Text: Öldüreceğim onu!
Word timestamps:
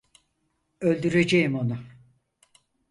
Öldüreceğim 0.81 1.55
onu! 1.55 1.77